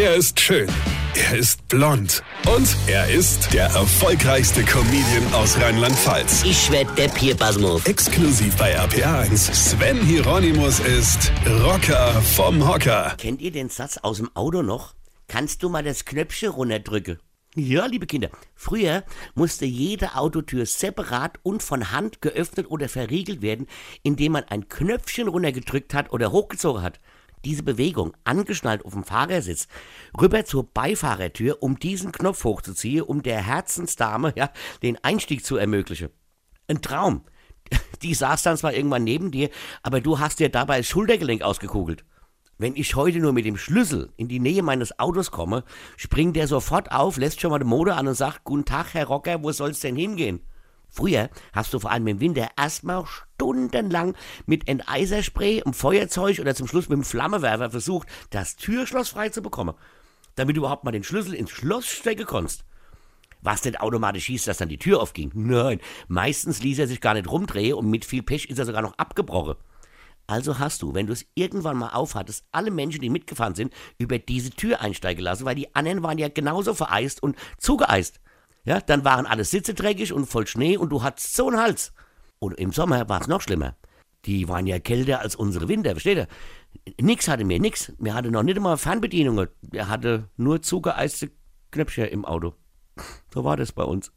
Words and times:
Er 0.00 0.14
ist 0.14 0.40
schön. 0.40 0.66
Er 1.14 1.36
ist 1.36 1.68
blond. 1.68 2.22
Und 2.56 2.74
er 2.86 3.10
ist 3.10 3.52
der 3.52 3.66
erfolgreichste 3.66 4.62
Comedian 4.62 5.30
aus 5.34 5.60
Rheinland-Pfalz. 5.60 6.42
Ich 6.42 6.70
werd 6.70 6.96
der 6.96 7.08
Pierpasmus. 7.08 7.84
Exklusiv 7.84 8.56
bei 8.56 8.80
RPA1. 8.80 9.36
Sven 9.52 10.00
Hieronymus 10.00 10.80
ist 10.80 11.30
Rocker 11.46 12.12
vom 12.22 12.66
Hocker. 12.66 13.14
Kennt 13.18 13.42
ihr 13.42 13.52
den 13.52 13.68
Satz 13.68 13.98
aus 13.98 14.16
dem 14.16 14.34
Auto 14.34 14.62
noch? 14.62 14.94
Kannst 15.28 15.62
du 15.62 15.68
mal 15.68 15.82
das 15.82 16.06
Knöpfchen 16.06 16.48
runterdrücken? 16.48 17.18
Ja, 17.54 17.84
liebe 17.84 18.06
Kinder, 18.06 18.30
früher 18.54 19.04
musste 19.34 19.66
jede 19.66 20.14
Autotür 20.14 20.64
separat 20.64 21.38
und 21.42 21.62
von 21.62 21.92
Hand 21.92 22.22
geöffnet 22.22 22.70
oder 22.70 22.88
verriegelt 22.88 23.42
werden, 23.42 23.66
indem 24.02 24.32
man 24.32 24.44
ein 24.44 24.70
Knöpfchen 24.70 25.28
runtergedrückt 25.28 25.92
hat 25.92 26.10
oder 26.10 26.32
hochgezogen 26.32 26.80
hat. 26.80 27.00
Diese 27.44 27.62
Bewegung, 27.62 28.14
angeschnallt 28.24 28.84
auf 28.84 28.92
dem 28.92 29.04
Fahrersitz, 29.04 29.66
rüber 30.20 30.44
zur 30.44 30.64
Beifahrertür, 30.64 31.62
um 31.62 31.78
diesen 31.78 32.12
Knopf 32.12 32.44
hochzuziehen, 32.44 33.02
um 33.02 33.22
der 33.22 33.40
Herzensdame 33.40 34.34
ja, 34.36 34.50
den 34.82 35.02
Einstieg 35.02 35.44
zu 35.44 35.56
ermöglichen. 35.56 36.10
Ein 36.68 36.82
Traum. 36.82 37.24
Die 38.02 38.14
saß 38.14 38.42
dann 38.42 38.56
zwar 38.56 38.74
irgendwann 38.74 39.04
neben 39.04 39.30
dir, 39.30 39.48
aber 39.82 40.00
du 40.00 40.18
hast 40.18 40.40
dir 40.40 40.50
dabei 40.50 40.78
das 40.78 40.88
Schultergelenk 40.88 41.42
ausgekugelt. 41.42 42.04
Wenn 42.58 42.76
ich 42.76 42.94
heute 42.94 43.20
nur 43.20 43.32
mit 43.32 43.46
dem 43.46 43.56
Schlüssel 43.56 44.12
in 44.18 44.28
die 44.28 44.38
Nähe 44.38 44.62
meines 44.62 44.98
Autos 44.98 45.30
komme, 45.30 45.64
springt 45.96 46.36
der 46.36 46.46
sofort 46.46 46.92
auf, 46.92 47.16
lässt 47.16 47.40
schon 47.40 47.50
mal 47.50 47.58
den 47.58 47.68
Motor 47.68 47.96
an 47.96 48.06
und 48.06 48.14
sagt, 48.14 48.44
Guten 48.44 48.66
Tag, 48.66 48.92
Herr 48.92 49.06
Rocker, 49.06 49.42
wo 49.42 49.50
soll's 49.50 49.80
denn 49.80 49.96
hingehen? 49.96 50.40
Früher 50.90 51.30
hast 51.52 51.72
du 51.72 51.78
vor 51.78 51.90
allem 51.90 52.06
im 52.08 52.20
Winter 52.20 52.48
erstmal 52.58 53.04
stundenlang 53.06 54.14
mit 54.46 54.68
Enteiserspray, 54.68 55.62
einem 55.62 55.72
Feuerzeug 55.72 56.40
oder 56.40 56.54
zum 56.54 56.66
Schluss 56.66 56.88
mit 56.88 56.96
einem 56.96 57.04
Flammewerfer 57.04 57.70
versucht, 57.70 58.08
das 58.30 58.56
Türschloss 58.56 59.10
frei 59.10 59.28
zu 59.28 59.40
bekommen, 59.40 59.74
damit 60.34 60.56
du 60.56 60.60
überhaupt 60.60 60.84
mal 60.84 60.90
den 60.90 61.04
Schlüssel 61.04 61.34
ins 61.34 61.50
Schloss 61.50 61.86
stecken 61.86 62.26
konntest. 62.26 62.64
Was 63.42 63.62
denn 63.62 63.76
automatisch 63.76 64.26
hieß, 64.26 64.44
dass 64.44 64.58
dann 64.58 64.68
die 64.68 64.78
Tür 64.78 65.00
aufging? 65.00 65.30
Nein, 65.34 65.80
meistens 66.08 66.62
ließ 66.62 66.78
er 66.78 66.88
sich 66.88 67.00
gar 67.00 67.14
nicht 67.14 67.30
rumdrehen 67.30 67.74
und 67.74 67.88
mit 67.88 68.04
viel 68.04 68.22
Pech 68.22 68.50
ist 68.50 68.58
er 68.58 68.66
sogar 68.66 68.82
noch 68.82 68.98
abgebrochen. 68.98 69.56
Also 70.26 70.58
hast 70.58 70.82
du, 70.82 70.94
wenn 70.94 71.06
du 71.06 71.12
es 71.12 71.26
irgendwann 71.34 71.76
mal 71.76 71.88
aufhattest, 71.88 72.44
alle 72.52 72.70
Menschen, 72.70 73.00
die 73.00 73.10
mitgefahren 73.10 73.54
sind, 73.54 73.72
über 73.98 74.18
diese 74.18 74.50
Tür 74.50 74.80
einsteigen 74.80 75.24
lassen, 75.24 75.44
weil 75.44 75.56
die 75.56 75.74
anderen 75.74 76.02
waren 76.02 76.18
ja 76.18 76.28
genauso 76.28 76.74
vereist 76.74 77.22
und 77.22 77.36
zugeeist. 77.58 78.20
Ja, 78.64 78.80
dann 78.80 79.04
waren 79.04 79.26
alle 79.26 79.44
Sitze 79.44 79.74
dreckig 79.74 80.12
und 80.12 80.26
voll 80.26 80.46
Schnee 80.46 80.76
und 80.76 80.90
du 80.90 81.02
hattest 81.02 81.34
so 81.34 81.48
einen 81.48 81.58
Hals. 81.58 81.92
Und 82.38 82.58
im 82.58 82.72
Sommer 82.72 83.08
war 83.08 83.20
es 83.20 83.26
noch 83.26 83.40
schlimmer. 83.40 83.76
Die 84.26 84.48
waren 84.48 84.66
ja 84.66 84.78
kälter 84.78 85.20
als 85.20 85.34
unsere 85.34 85.68
Winter, 85.68 85.92
versteht 85.92 86.18
ihr? 86.18 86.28
Nix 87.00 87.26
hatte 87.26 87.44
mir, 87.44 87.58
nix. 87.58 87.92
Wir 87.98 88.14
hatten 88.14 88.32
noch 88.32 88.42
nicht 88.42 88.56
einmal 88.56 88.76
Fernbedienungen. 88.76 89.48
Wir 89.62 89.88
hatten 89.88 90.28
nur 90.36 90.60
zugeeiste 90.62 91.30
Knöpfchen 91.70 92.06
im 92.06 92.24
Auto. 92.24 92.54
So 93.32 93.44
war 93.44 93.56
das 93.56 93.72
bei 93.72 93.84
uns. 93.84 94.12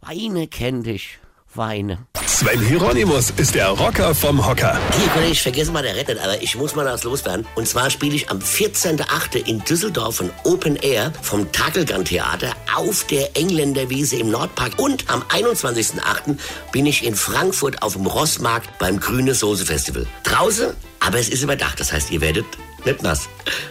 Weine 0.00 0.46
kenn 0.46 0.82
dich, 0.82 1.18
Weine. 1.56 1.98
Sven 2.26 2.60
Hieronymus 2.60 3.30
ist 3.38 3.54
der 3.54 3.68
Rocker 3.68 4.14
vom 4.14 4.46
Hocker. 4.46 4.78
Hier, 4.98 5.08
Kollege, 5.08 5.32
ich 5.32 5.42
vergesse 5.42 5.72
mal 5.72 5.82
der 5.82 5.96
Rettet, 5.96 6.18
aber 6.18 6.42
ich 6.42 6.54
muss 6.54 6.74
mal 6.74 6.84
das 6.84 7.02
loswerden. 7.02 7.46
Und 7.54 7.66
zwar 7.66 7.88
spiele 7.88 8.14
ich 8.14 8.28
am 8.28 8.40
14.8. 8.40 9.36
in 9.46 9.60
Düsseldorf 9.64 10.20
ein 10.20 10.30
Open 10.44 10.76
Air 10.76 11.12
vom 11.22 11.50
Takelgan 11.52 12.04
Theater 12.04 12.52
auf 12.74 13.04
der 13.04 13.34
Engländerwiese 13.36 14.16
im 14.16 14.30
Nordpark. 14.30 14.78
Und 14.78 15.08
am 15.08 15.22
21.8. 15.22 16.36
bin 16.72 16.84
ich 16.84 17.04
in 17.06 17.14
Frankfurt 17.14 17.82
auf 17.82 17.94
dem 17.94 18.06
Rossmarkt 18.06 18.78
beim 18.78 19.00
Grüne 19.00 19.34
Soße 19.34 19.64
Festival. 19.64 20.06
Draußen, 20.24 20.74
aber 21.00 21.18
es 21.18 21.30
ist 21.30 21.42
überdacht. 21.42 21.80
Das 21.80 21.90
heißt, 21.92 22.10
ihr 22.10 22.20
werdet 22.20 22.44
nicht 22.84 23.02
nass. 23.02 23.28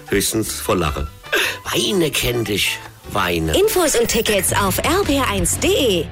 Höchstens 0.08 0.54
vor 0.54 0.76
Lache. 0.76 1.08
Weine 1.72 2.10
kennt 2.10 2.48
dich, 2.48 2.80
Weine. 3.12 3.56
Infos 3.56 3.96
und 3.96 4.08
Tickets 4.08 4.54
auf 4.54 4.80
rb1.de. 4.80 6.06